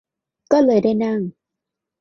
[0.51, 1.19] ก็เลยได้นั่ง